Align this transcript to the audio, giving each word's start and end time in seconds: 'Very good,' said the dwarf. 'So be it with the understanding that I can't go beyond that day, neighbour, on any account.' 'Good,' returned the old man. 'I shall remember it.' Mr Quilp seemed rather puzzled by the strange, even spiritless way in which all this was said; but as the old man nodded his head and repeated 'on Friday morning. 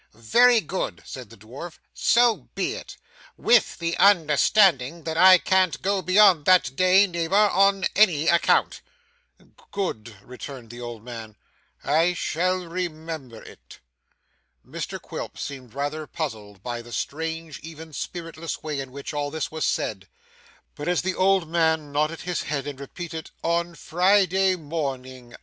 'Very 0.15 0.61
good,' 0.61 1.03
said 1.05 1.29
the 1.29 1.37
dwarf. 1.37 1.77
'So 1.93 2.49
be 2.55 2.73
it 2.73 2.97
with 3.37 3.77
the 3.77 3.95
understanding 3.97 5.03
that 5.03 5.15
I 5.15 5.37
can't 5.37 5.79
go 5.83 6.01
beyond 6.01 6.45
that 6.45 6.75
day, 6.75 7.05
neighbour, 7.05 7.35
on 7.35 7.85
any 7.95 8.27
account.' 8.27 8.81
'Good,' 9.71 10.15
returned 10.23 10.71
the 10.71 10.81
old 10.81 11.03
man. 11.03 11.35
'I 11.83 12.15
shall 12.15 12.65
remember 12.65 13.43
it.' 13.43 13.77
Mr 14.67 14.99
Quilp 14.99 15.37
seemed 15.37 15.75
rather 15.75 16.07
puzzled 16.07 16.63
by 16.63 16.81
the 16.81 16.91
strange, 16.91 17.59
even 17.59 17.93
spiritless 17.93 18.63
way 18.63 18.79
in 18.79 18.91
which 18.91 19.13
all 19.13 19.29
this 19.29 19.51
was 19.51 19.65
said; 19.65 20.07
but 20.73 20.87
as 20.87 21.03
the 21.03 21.13
old 21.13 21.47
man 21.47 21.91
nodded 21.91 22.21
his 22.21 22.41
head 22.41 22.65
and 22.65 22.79
repeated 22.79 23.29
'on 23.43 23.75
Friday 23.75 24.55
morning. 24.55 25.35